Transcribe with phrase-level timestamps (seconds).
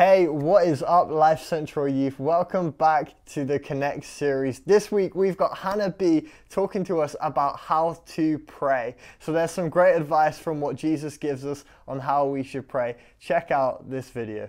[0.00, 2.18] Hey, what is up, Life Central Youth?
[2.18, 4.60] Welcome back to the Connect series.
[4.60, 8.96] This week we've got Hannah B talking to us about how to pray.
[9.18, 12.96] So there's some great advice from what Jesus gives us on how we should pray.
[13.20, 14.48] Check out this video.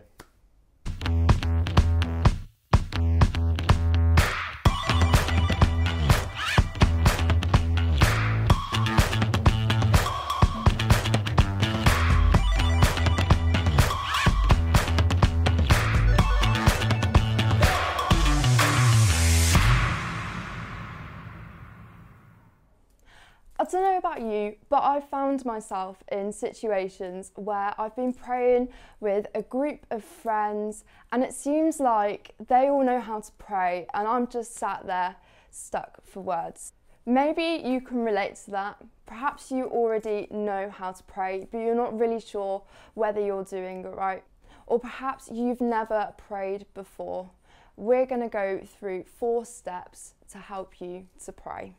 [23.71, 29.27] Don't know about you, but I've found myself in situations where I've been praying with
[29.33, 34.07] a group of friends, and it seems like they all know how to pray, and
[34.07, 35.15] I'm just sat there
[35.49, 36.73] stuck for words.
[37.05, 38.77] Maybe you can relate to that.
[39.05, 42.63] Perhaps you already know how to pray, but you're not really sure
[42.93, 44.23] whether you're doing it right.
[44.67, 47.31] Or perhaps you've never prayed before.
[47.75, 51.73] We're going to go through four steps to help you to pray.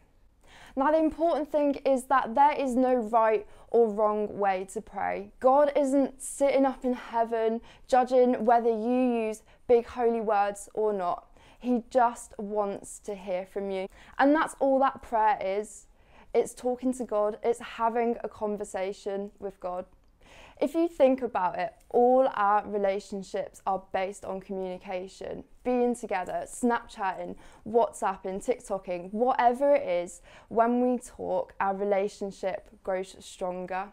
[0.75, 5.31] Now, the important thing is that there is no right or wrong way to pray.
[5.41, 11.27] God isn't sitting up in heaven judging whether you use big holy words or not.
[11.59, 13.87] He just wants to hear from you.
[14.19, 15.87] And that's all that prayer is
[16.35, 19.85] it's talking to God, it's having a conversation with God.
[20.61, 27.35] If you think about it, all our relationships are based on communication, being together, Snapchatting,
[27.67, 33.89] WhatsApping, TikToking, whatever it is, when we talk, our relationship grows stronger.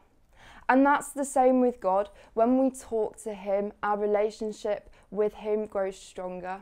[0.69, 2.09] And that's the same with God.
[2.35, 6.61] When we talk to Him, our relationship with Him grows stronger.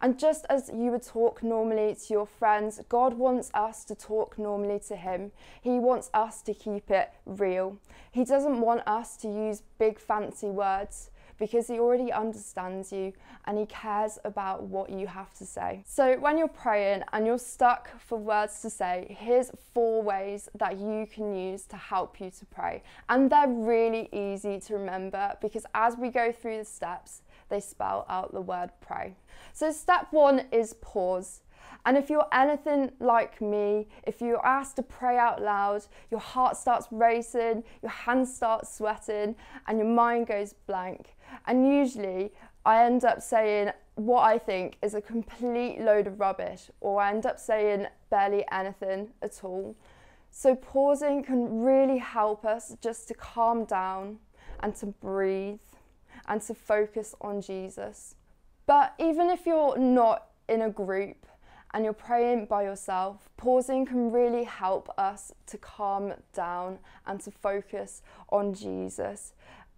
[0.00, 4.38] And just as you would talk normally to your friends, God wants us to talk
[4.38, 5.32] normally to Him.
[5.60, 7.78] He wants us to keep it real.
[8.10, 13.12] He doesn't want us to use big fancy words because He already understands you
[13.46, 15.82] and He cares about what you have to say.
[15.86, 20.78] So, when you're praying and you're stuck for words to say, here's four ways that
[20.78, 22.82] you can use to help you to pray.
[23.08, 28.04] And they're really easy to remember because as we go through the steps, they spell
[28.08, 29.16] out the word pray.
[29.52, 31.40] So, step one is pause.
[31.84, 36.56] And if you're anything like me, if you're asked to pray out loud, your heart
[36.56, 39.36] starts racing, your hands start sweating,
[39.66, 41.14] and your mind goes blank.
[41.46, 42.32] And usually,
[42.64, 47.10] I end up saying what I think is a complete load of rubbish, or I
[47.10, 49.74] end up saying barely anything at all.
[50.30, 54.18] So, pausing can really help us just to calm down
[54.60, 55.58] and to breathe
[56.26, 58.14] and to focus on Jesus.
[58.66, 61.26] But even if you're not in a group
[61.72, 67.30] and you're praying by yourself, pausing can really help us to calm down and to
[67.30, 69.32] focus on Jesus.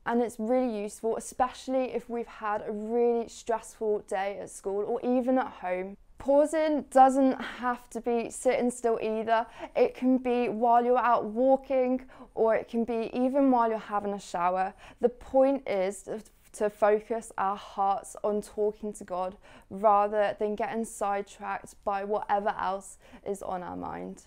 [0.07, 5.01] And it's really useful, especially if we've had a really stressful day at school or
[5.03, 5.97] even at home.
[6.19, 9.47] Pausing doesn't have to be sitting still either.
[9.75, 12.03] It can be while you're out walking
[12.35, 14.75] or it can be even while you're having a shower.
[15.01, 16.09] The point is
[16.53, 19.37] to focus our hearts on talking to God
[19.71, 24.25] rather than getting sidetracked by whatever else is on our mind.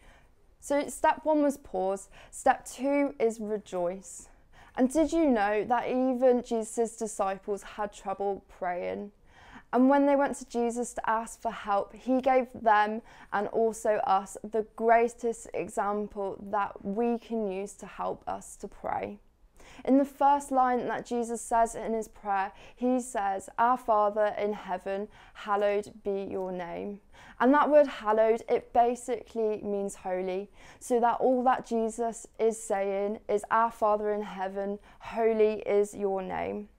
[0.59, 4.29] So, step one was pause, step two is rejoice.
[4.75, 9.11] And did you know that even Jesus' disciples had trouble praying?
[9.71, 13.01] And when they went to Jesus to ask for help, he gave them
[13.31, 19.19] and also us the greatest example that we can use to help us to pray.
[19.85, 24.53] In the first line that Jesus says in his prayer, he says, Our Father in
[24.53, 26.99] heaven, hallowed be your name.
[27.39, 30.49] And that word hallowed, it basically means holy.
[30.79, 36.21] So that all that Jesus is saying is, Our Father in heaven, holy is your
[36.21, 36.69] name.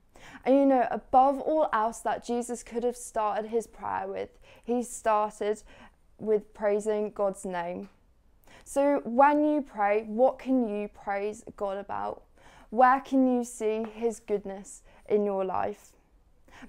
[0.43, 4.29] And you know, above all else that Jesus could have started his prayer with,
[4.63, 5.61] he started
[6.17, 7.89] with praising God's name.
[8.63, 12.23] So when you pray, what can you praise God about?
[12.69, 15.91] Where can you see His goodness in your life?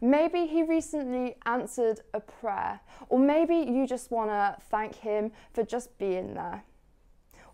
[0.01, 5.63] Maybe He recently answered a prayer, or maybe you just want to thank Him for
[5.63, 6.65] just being there.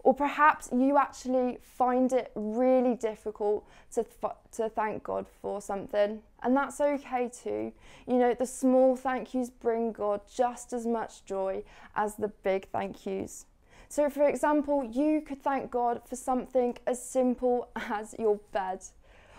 [0.05, 4.05] Or perhaps you actually find it really difficult to,
[4.53, 7.73] to thank God for something, and that's okay too.
[8.09, 11.63] You know, the small thank yous bring God just as much joy
[11.95, 13.47] as the big thank yous.
[13.93, 18.83] So, for example, you could thank God for something as simple as your bed.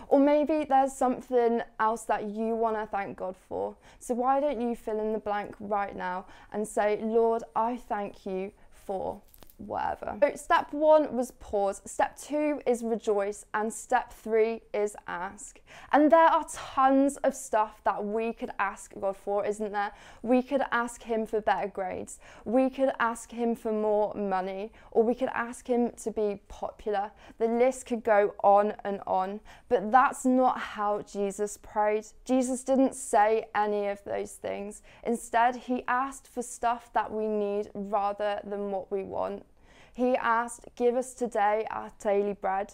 [0.10, 3.76] Or maybe there's something else that you want to thank God for.
[3.98, 8.28] So, why don't you fill in the blank right now and say, Lord, I thank
[8.28, 9.24] you for
[9.68, 10.18] whatever.
[10.22, 15.60] So step one was pause, step two is rejoice, and step three is ask.
[15.92, 19.92] And there are tons of stuff that we could ask God for, isn't there?
[20.22, 25.04] We could ask Him for better grades, we could ask Him for more money, or
[25.04, 27.12] we could ask Him to be popular.
[27.40, 29.40] The list could go on and on,
[29.70, 32.06] but that's not how Jesus prayed.
[32.26, 34.82] Jesus didn't say any of those things.
[35.04, 39.46] Instead, He asked for stuff that we need rather than what we want.
[39.94, 42.74] He asked, Give us today our daily bread.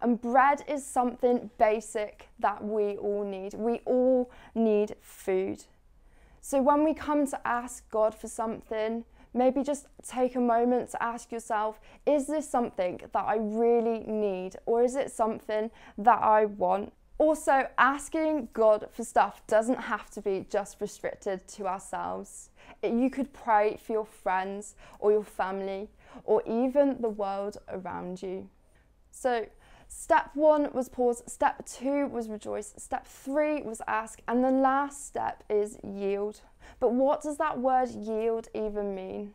[0.00, 3.54] And bread is something basic that we all need.
[3.54, 5.64] We all need food.
[6.40, 11.02] So when we come to ask God for something, maybe just take a moment to
[11.02, 16.44] ask yourself is this something that I really need or is it something that I
[16.44, 16.92] want?
[17.16, 22.50] Also, asking God for stuff doesn't have to be just restricted to ourselves.
[22.82, 25.88] You could pray for your friends or your family
[26.24, 28.48] or even the world around you.
[29.10, 29.46] So,
[29.88, 35.06] step one was pause, step two was rejoice, step three was ask, and the last
[35.06, 36.40] step is yield.
[36.80, 39.34] But what does that word yield even mean?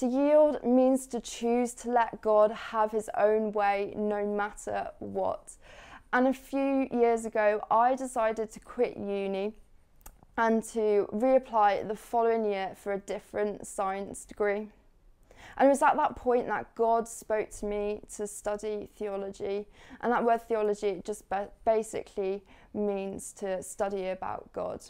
[0.00, 5.52] To yield means to choose to let God have his own way no matter what.
[6.12, 9.54] And a few years ago, I decided to quit uni
[10.36, 14.68] and to reapply the following year for a different science degree.
[15.56, 19.66] And it was at that point that God spoke to me to study theology.
[20.00, 21.24] And that word theology just
[21.64, 22.44] basically
[22.74, 24.84] means to study about God.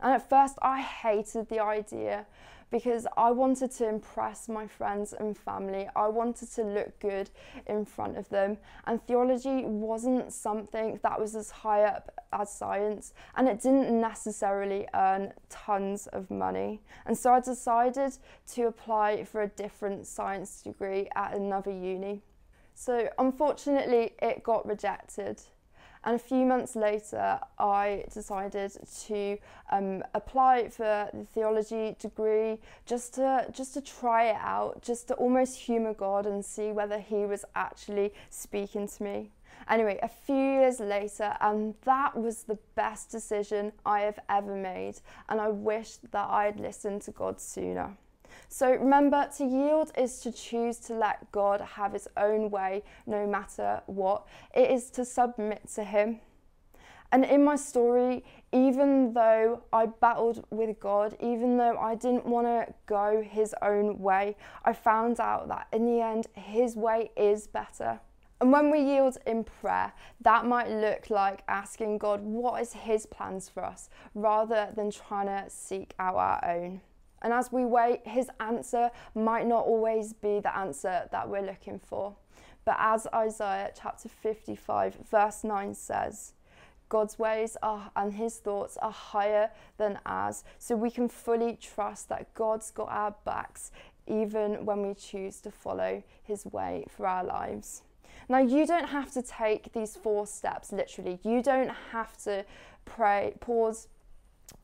[0.00, 2.26] And at first, I hated the idea
[2.70, 5.88] because I wanted to impress my friends and family.
[5.94, 7.30] I wanted to look good
[7.66, 8.58] in front of them.
[8.86, 14.86] And theology wasn't something that was as high up as science, and it didn't necessarily
[14.94, 16.82] earn tons of money.
[17.06, 18.18] And so I decided
[18.54, 22.22] to apply for a different science degree at another uni.
[22.74, 25.40] So unfortunately, it got rejected.
[26.06, 28.72] And a few months later, I decided
[29.06, 29.38] to
[29.72, 35.14] um, apply for the theology degree just to just to try it out, just to
[35.14, 39.30] almost humour God and see whether He was actually speaking to me.
[39.68, 45.00] Anyway, a few years later, and that was the best decision I have ever made,
[45.28, 47.96] and I wish that I had listened to God sooner.
[48.48, 53.26] So remember, to yield is to choose to let God have his own way no
[53.26, 54.26] matter what.
[54.54, 56.20] It is to submit to him.
[57.12, 62.46] And in my story, even though I battled with God, even though I didn't want
[62.46, 67.46] to go his own way, I found out that in the end, his way is
[67.46, 68.00] better.
[68.40, 73.06] And when we yield in prayer, that might look like asking God what is his
[73.06, 76.80] plans for us rather than trying to seek out our own.
[77.22, 81.78] And as we wait, his answer might not always be the answer that we're looking
[81.78, 82.14] for.
[82.64, 86.32] But as Isaiah chapter 55, verse 9 says,
[86.88, 90.44] God's ways are and his thoughts are higher than ours.
[90.58, 93.70] So we can fully trust that God's got our backs
[94.06, 97.82] even when we choose to follow his way for our lives.
[98.28, 101.18] Now, you don't have to take these four steps literally.
[101.22, 102.44] You don't have to
[102.84, 103.88] pray, pause,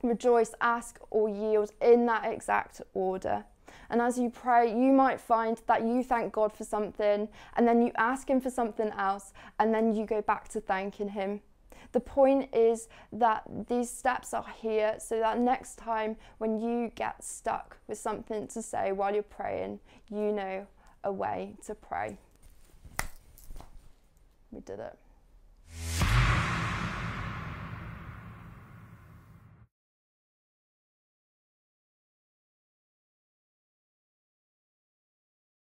[0.03, 3.45] rejoice, ask, or yield in that exact order.
[3.91, 7.83] And as you pray, you might find that you thank God for something, and then
[7.83, 11.41] you ask Him for something else, and then you go back to thanking Him.
[11.93, 17.23] The point is that these steps are here so that next time when you get
[17.23, 20.67] stuck with something to say while you're praying, you know
[21.05, 22.17] a way to pray.
[24.51, 24.97] We did it.